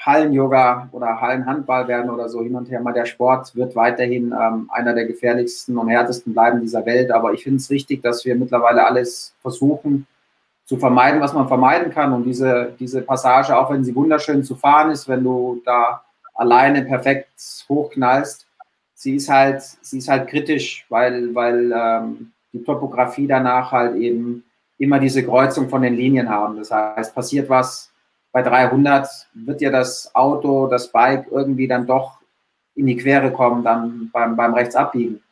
[0.00, 2.80] Hallen-Yoga oder Hallenhandball werden oder so hin und her.
[2.80, 7.10] Mal der Sport wird weiterhin ähm, einer der gefährlichsten und härtesten bleiben dieser Welt.
[7.10, 10.06] Aber ich finde es richtig, dass wir mittlerweile alles versuchen,
[10.68, 12.12] zu vermeiden, was man vermeiden kann.
[12.12, 16.04] Und diese, diese Passage, auch wenn sie wunderschön zu fahren ist, wenn du da
[16.34, 17.30] alleine perfekt
[17.70, 18.46] hochknallst,
[18.92, 24.44] sie ist halt, sie ist halt kritisch, weil, weil ähm, die Topografie danach halt eben
[24.76, 26.58] immer diese Kreuzung von den Linien haben.
[26.58, 27.90] Das heißt, passiert was
[28.30, 32.18] bei 300, wird dir das Auto, das Bike irgendwie dann doch
[32.74, 35.22] in die Quere kommen, dann beim, beim Rechtsabbiegen.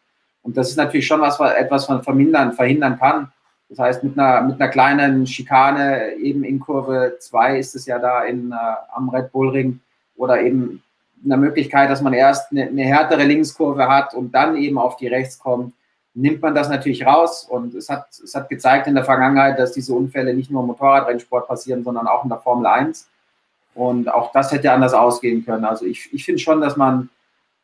[0.42, 3.32] Und das ist natürlich schon was, was etwas man vermindern, verhindern kann.
[3.68, 7.98] Das heißt, mit einer, mit einer kleinen Schikane eben in Kurve 2 ist es ja
[7.98, 8.56] da in, äh,
[8.94, 9.80] am Red Bull Ring
[10.16, 10.82] oder eben
[11.24, 15.08] eine Möglichkeit, dass man erst eine, eine, härtere Linkskurve hat und dann eben auf die
[15.08, 15.74] rechts kommt,
[16.14, 17.44] nimmt man das natürlich raus.
[17.48, 20.68] Und es hat, es hat gezeigt in der Vergangenheit, dass diese Unfälle nicht nur im
[20.68, 23.08] Motorradrennsport passieren, sondern auch in der Formel 1.
[23.74, 25.64] Und auch das hätte anders ausgehen können.
[25.64, 27.10] Also ich, ich finde schon, dass man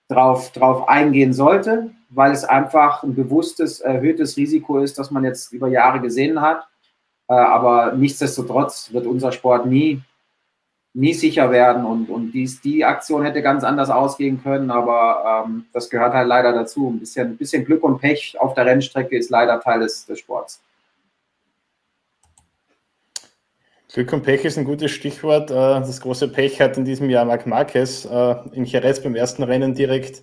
[0.08, 5.52] drauf, drauf eingehen sollte weil es einfach ein bewusstes, erhöhtes Risiko ist, das man jetzt
[5.52, 6.66] über Jahre gesehen hat.
[7.28, 10.02] Äh, aber nichtsdestotrotz wird unser Sport nie
[10.94, 11.84] nie sicher werden.
[11.84, 16.28] Und, und dies, die Aktion hätte ganz anders ausgehen können, aber ähm, das gehört halt
[16.28, 16.90] leider dazu.
[16.90, 20.18] Ein bisschen, ein bisschen Glück und Pech auf der Rennstrecke ist leider Teil des, des
[20.18, 20.62] Sports.
[23.92, 25.50] Glück und Pech ist ein gutes Stichwort.
[25.50, 29.42] Äh, das große Pech hat in diesem Jahr Marc Marquez äh, in Jerez beim ersten
[29.42, 30.22] Rennen direkt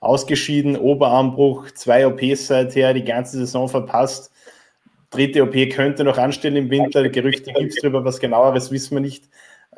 [0.00, 4.30] ausgeschieden, Oberarmbruch, zwei OPs seither, die ganze Saison verpasst.
[5.10, 7.08] Dritte OP könnte noch anstehen im Winter.
[7.08, 9.24] Gerüchte gibt es darüber, was genaueres wissen wir nicht.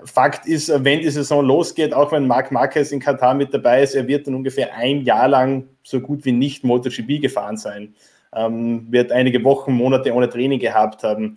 [0.04, 3.94] Fakt ist, wenn die Saison losgeht, auch wenn Marc Marquez in Katar mit dabei ist,
[3.94, 7.94] er wird dann ungefähr ein Jahr lang so gut wie nicht MotoGP gefahren sein.
[8.34, 11.36] Ähm, wird einige Wochen, Monate ohne Training gehabt haben.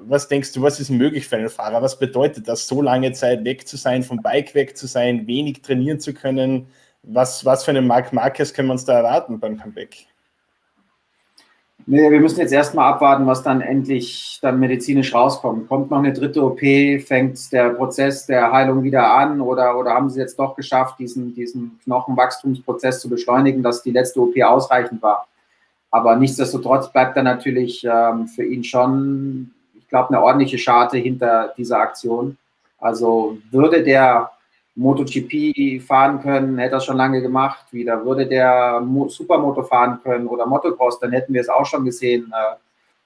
[0.00, 1.82] Was denkst du, was ist möglich für einen Fahrer?
[1.82, 5.62] Was bedeutet das, so lange Zeit weg zu sein, vom Bike weg zu sein, wenig
[5.62, 6.68] trainieren zu können?
[7.10, 10.06] Was, was für einen Marc Marquez können wir uns da erwarten beim Comeback?
[11.86, 15.68] Nee, wir müssen jetzt erstmal abwarten, was dann endlich dann medizinisch rauskommt.
[15.68, 20.10] Kommt noch eine dritte OP, fängt der Prozess der Heilung wieder an oder, oder haben
[20.10, 25.26] sie jetzt doch geschafft, diesen, diesen Knochenwachstumsprozess zu beschleunigen, dass die letzte OP ausreichend war.
[25.90, 31.54] Aber nichtsdestotrotz bleibt da natürlich ähm, für ihn schon, ich glaube, eine ordentliche Scharte hinter
[31.56, 32.36] dieser Aktion.
[32.78, 34.30] Also würde der
[34.78, 37.66] MotoGP fahren können, hätte er schon lange gemacht.
[37.72, 42.32] Wieder würde der Supermoto fahren können oder Motocross, dann hätten wir es auch schon gesehen
[42.32, 42.56] äh,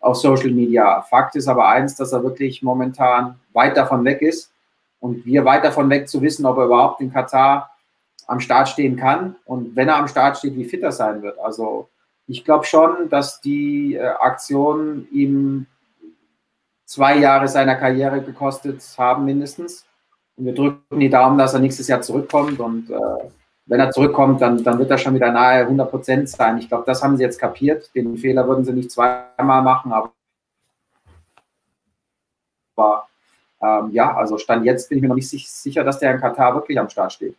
[0.01, 1.01] auf Social Media.
[1.03, 4.53] Fakt ist aber eins, dass er wirklich momentan weit davon weg ist
[5.01, 7.71] und wir weit davon weg zu wissen, ob er überhaupt in Katar
[8.27, 11.39] am Start stehen kann und wenn er am Start steht, wie fit er sein wird.
[11.39, 11.89] Also
[12.27, 15.67] ich glaube schon, dass die äh, Aktion ihm
[16.85, 19.87] zwei Jahre seiner Karriere gekostet haben mindestens
[20.37, 22.59] und wir drücken die Daumen, dass er nächstes Jahr zurückkommt.
[22.61, 23.29] Und äh,
[23.67, 26.59] wenn er zurückkommt, dann, dann wird er schon wieder nahe 100 Prozent sein.
[26.59, 27.91] Ich glaube, das haben sie jetzt kapiert.
[27.95, 29.93] Den Fehler würden sie nicht zweimal machen.
[29.93, 30.13] Aber,
[33.63, 36.55] ähm, ja, also Stand jetzt bin ich mir noch nicht sicher, dass der in Katar
[36.55, 37.37] wirklich am Start steht.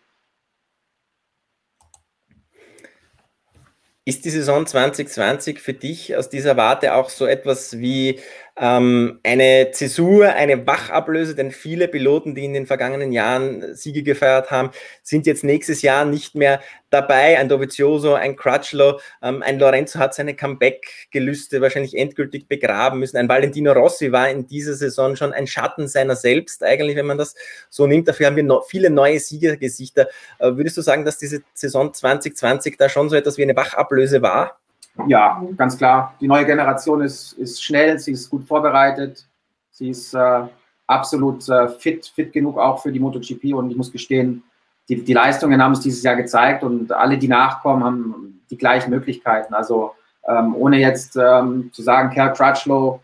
[4.06, 8.20] Ist die Saison 2020 für dich aus dieser Warte auch so etwas wie
[8.56, 14.52] ähm, eine Zäsur, eine Wachablöse, denn viele Piloten, die in den vergangenen Jahren Siege gefeiert
[14.52, 14.70] haben,
[15.02, 16.62] sind jetzt nächstes Jahr nicht mehr
[16.92, 17.40] dabei.
[17.40, 23.18] Ein Dovizioso, ein Crutchlow, ähm, ein Lorenzo hat seine Comeback-Gelüste wahrscheinlich endgültig begraben müssen.
[23.18, 27.18] Ein Valentino Rossi war in dieser Saison schon ein Schatten seiner selbst, eigentlich, wenn man
[27.18, 27.34] das
[27.70, 28.08] so nimmt.
[28.08, 30.10] Dafür haben wir no viele neue Siegergesichter.
[30.38, 34.22] Äh, würdest du sagen, dass diese Saison 2020 da schon so etwas wie eine Wachablöse
[34.22, 34.60] war?
[35.08, 36.16] Ja, ganz klar.
[36.22, 39.26] Die neue Generation ist, ist schnell, sie ist gut vorbereitet,
[39.72, 40.44] sie ist äh,
[40.88, 44.44] absolut äh, fit, fit genug auch für die MotoGP und ich muss gestehen,
[44.90, 48.92] die, die Leistungen haben es dieses Jahr gezeigt und alle, die nachkommen, haben die gleichen
[48.92, 49.54] Möglichkeiten.
[49.54, 49.94] Also
[50.28, 53.02] ähm, ohne jetzt ähm, zu sagen, Kerl Crutchlow,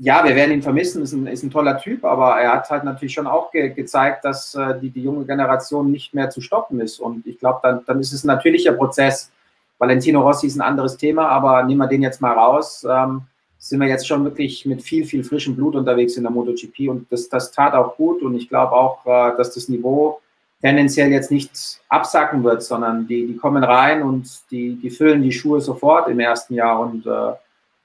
[0.00, 2.84] ja, wir werden ihn vermissen, ist ein, ist ein toller Typ, aber er hat halt
[2.84, 6.80] natürlich schon auch ge gezeigt, dass äh, die, die junge Generation nicht mehr zu stoppen
[6.80, 7.00] ist.
[7.00, 9.32] Und ich glaube, dann, dann ist es ein natürlicher Prozess,
[9.78, 12.86] Valentino Rossi ist ein anderes Thema, aber nehmen wir den jetzt mal raus.
[12.88, 13.22] Ähm,
[13.58, 17.10] sind wir jetzt schon wirklich mit viel, viel frischem Blut unterwegs in der MotoGP und
[17.10, 20.20] das, das tat auch gut und ich glaube auch, äh, dass das Niveau
[20.60, 25.32] tendenziell jetzt nicht absacken wird, sondern die, die kommen rein und die, die füllen die
[25.32, 27.32] Schuhe sofort im ersten Jahr und äh,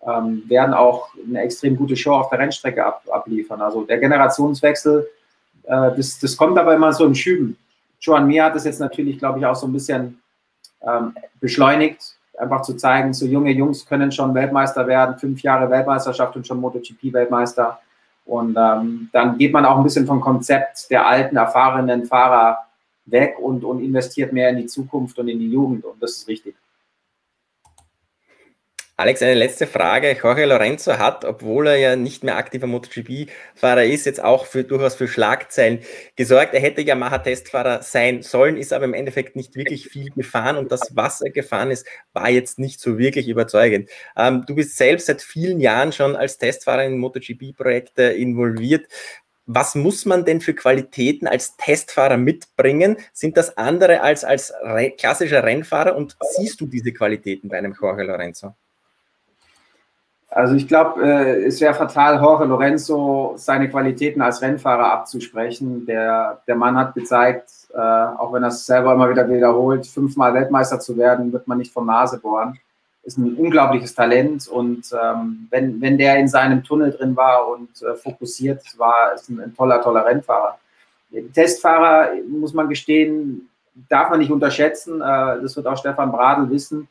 [0.06, 3.62] ähm, werden auch eine extrem gute Show auf der Rennstrecke ab, abliefern.
[3.62, 5.08] Also der Generationswechsel,
[5.64, 7.58] äh, das, das kommt aber immer so in Schüben.
[8.00, 10.20] Joan Mir hat das jetzt natürlich, glaube ich, auch so ein bisschen
[10.88, 16.36] ähm, beschleunigt, einfach zu zeigen, so junge Jungs können schon Weltmeister werden, fünf Jahre Weltmeisterschaft
[16.36, 17.80] und schon MotoGP-Weltmeister.
[18.26, 22.60] Und ähm, dann geht man auch ein bisschen vom Konzept der alten, erfahrenen Fahrer
[23.06, 25.84] weg und, und investiert mehr in die Zukunft und in die Jugend.
[25.84, 26.56] Und das ist richtig.
[28.96, 30.12] Alex, eine letzte Frage.
[30.22, 34.94] Jorge Lorenzo hat, obwohl er ja nicht mehr aktiver MotoGP-Fahrer ist, jetzt auch für, durchaus
[34.94, 35.80] für Schlagzeilen
[36.16, 36.54] gesorgt.
[36.54, 40.92] Er hätte Yamaha-Testfahrer sein sollen, ist aber im Endeffekt nicht wirklich viel gefahren und das,
[40.94, 43.90] was er gefahren ist, war jetzt nicht so wirklich überzeugend.
[44.16, 48.86] Ähm, du bist selbst seit vielen Jahren schon als Testfahrer in MotoGP-Projekte involviert.
[49.48, 52.98] Was muss man denn für Qualitäten als Testfahrer mitbringen?
[53.12, 54.54] Sind das andere als als
[55.00, 58.54] klassischer Rennfahrer und siehst du diese Qualitäten bei einem Jorge Lorenzo?
[60.36, 65.86] Also ich glaube, äh, es wäre fatal, Jorge Lorenzo seine Qualitäten als Rennfahrer abzusprechen.
[65.86, 70.34] Der, der Mann hat gezeigt, äh, auch wenn er es selber immer wieder wiederholt, fünfmal
[70.34, 72.58] Weltmeister zu werden, wird man nicht vom Nase bohren.
[73.04, 77.70] Ist ein unglaubliches Talent und ähm, wenn, wenn der in seinem Tunnel drin war und
[77.84, 80.58] äh, fokussiert war, ist ein, ein toller, toller Rennfahrer.
[81.36, 83.50] Testfahrer, muss man gestehen,
[83.88, 85.00] darf man nicht unterschätzen.
[85.00, 86.88] Äh, das wird auch Stefan Bradl wissen.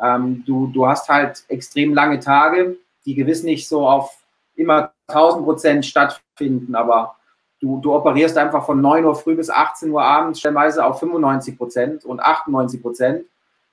[0.00, 2.76] Ähm, du, du hast halt extrem lange Tage
[3.06, 4.18] die gewiss nicht so auf
[4.56, 7.16] immer 1000 Prozent stattfinden, aber
[7.60, 11.56] du du, operierst einfach von 9 Uhr früh bis 18 Uhr abends stellenweise auf 95
[11.56, 13.24] Prozent und 98 Prozent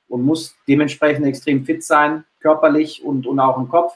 [0.08, 3.94] und musst dementsprechend extrem fit sein, körperlich und, und auch im Kopf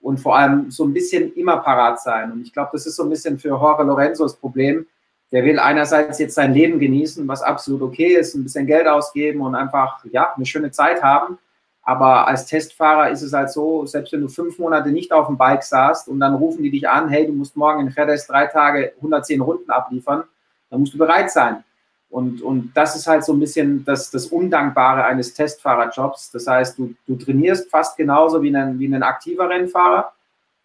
[0.00, 2.30] und vor allem so ein bisschen immer parat sein.
[2.30, 4.86] Und ich glaube, das ist so ein bisschen für Jorge Lorenzo das Problem.
[5.32, 9.40] Der will einerseits jetzt sein Leben genießen, was absolut okay ist, ein bisschen Geld ausgeben
[9.40, 11.38] und einfach ja eine schöne Zeit haben.
[11.84, 15.36] Aber als Testfahrer ist es halt so, selbst wenn du fünf Monate nicht auf dem
[15.36, 18.46] Bike saßt und dann rufen die dich an, hey, du musst morgen in Jerez drei
[18.46, 20.24] Tage 110 Runden abliefern,
[20.70, 21.62] dann musst du bereit sein.
[22.08, 26.30] Und, und das ist halt so ein bisschen das, das Undankbare eines Testfahrerjobs.
[26.30, 30.12] Das heißt, du, du trainierst fast genauso wie ein, wie ein aktiver Rennfahrer,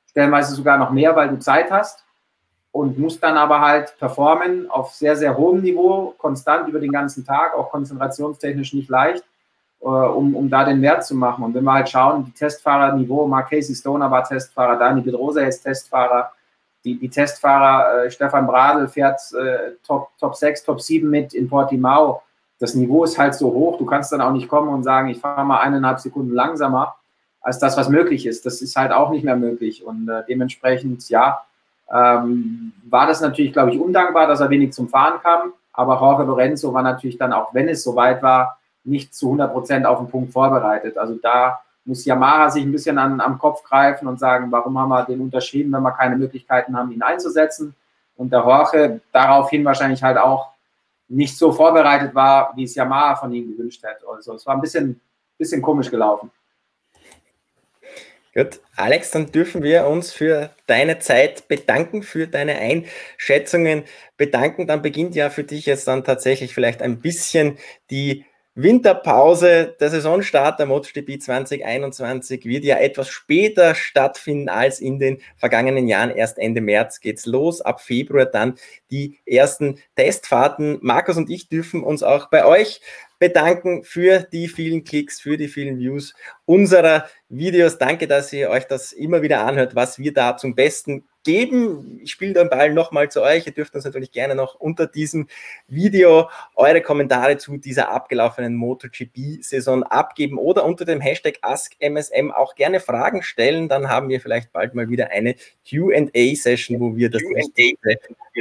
[0.10, 2.06] stellenweise sogar noch mehr, weil du Zeit hast
[2.72, 7.26] und musst dann aber halt performen auf sehr, sehr hohem Niveau, konstant über den ganzen
[7.26, 9.26] Tag, auch konzentrationstechnisch nicht leicht
[9.86, 11.44] um, um da den Wert zu machen.
[11.44, 15.62] Und wenn wir halt schauen, die Testfahrerniveau, Mark Casey Stoner war Testfahrer, Dani Pedrosa ist
[15.62, 16.32] Testfahrer,
[16.84, 21.50] die, die Testfahrer, äh, Stefan Bradl fährt äh, Top, Top 6, Top 7 mit in
[21.50, 22.22] Portimao.
[22.60, 25.20] Das Niveau ist halt so hoch, du kannst dann auch nicht kommen und sagen, ich
[25.20, 26.96] fahre mal eineinhalb Sekunden langsamer
[27.42, 28.46] als das, was möglich ist.
[28.46, 29.86] Das ist halt auch nicht mehr möglich.
[29.86, 31.42] Und äh, dementsprechend, ja,
[31.92, 35.54] ähm, war das natürlich, glaube ich, undankbar, dass er wenig zum Fahren kam.
[35.74, 39.86] Aber Jorge Lorenzo war natürlich dann, auch wenn es soweit war, nicht zu 100 Prozent
[39.86, 40.98] auf den Punkt vorbereitet.
[40.98, 44.90] Also da muss Yamaha sich ein bisschen an, am Kopf greifen und sagen, warum haben
[44.90, 47.76] wir den unterschrieben, wenn wir keine Möglichkeiten haben, ihn einzusetzen.
[48.16, 50.50] Und der Jorge daraufhin wahrscheinlich halt auch
[51.08, 54.06] nicht so vorbereitet war, wie es Yamaha von ihm gewünscht hätte.
[54.08, 55.02] Also es war ein bisschen,
[55.38, 56.30] bisschen komisch gelaufen.
[58.36, 63.84] Gut, Alex, dann dürfen wir uns für deine Zeit bedanken, für deine Einschätzungen
[64.18, 64.68] bedanken.
[64.68, 67.58] Dann beginnt ja für dich jetzt dann tatsächlich vielleicht ein bisschen
[67.90, 75.20] die Winterpause, der Saisonstart der MotoGP 2021 wird ja etwas später stattfinden als in den
[75.38, 76.10] vergangenen Jahren.
[76.10, 78.56] Erst Ende März geht's los, ab Februar dann
[78.92, 80.80] die ersten Testfahrten.
[80.82, 82.82] Markus und ich dürfen uns auch bei euch
[83.20, 86.14] bedanken für die vielen Klicks, für die vielen Views
[86.46, 87.78] unserer Videos.
[87.78, 92.00] Danke, dass ihr euch das immer wieder anhört, was wir da zum Besten geben.
[92.02, 93.46] Ich spiele den Ball nochmal zu euch.
[93.46, 95.28] Ihr dürft uns natürlich gerne noch unter diesem
[95.68, 102.80] Video eure Kommentare zu dieser abgelaufenen MotoGP-Saison abgeben oder unter dem Hashtag AskMSM auch gerne
[102.80, 103.70] Fragen stellen.
[103.70, 105.36] Dann haben wir vielleicht bald mal wieder eine
[105.70, 107.22] QA-Session, wo wir das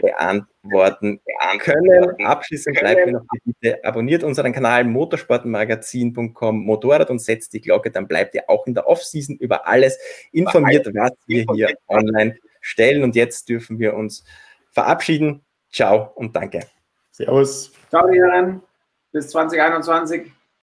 [0.01, 1.21] beantworten
[1.59, 2.25] können.
[2.25, 7.91] Abschließend bleibt mir noch die Bitte, abonniert unseren Kanal motorsportmagazin.com Motorrad und setzt die Glocke,
[7.91, 9.99] dann bleibt ihr auch in der Offseason über alles
[10.33, 13.03] informiert, was wir hier online stellen.
[13.03, 14.25] Und jetzt dürfen wir uns
[14.71, 15.45] verabschieden.
[15.71, 16.61] Ciao und danke.
[17.11, 17.73] Servus.
[17.91, 18.63] Ciao, die Herren.
[19.13, 20.33] Bis 2021.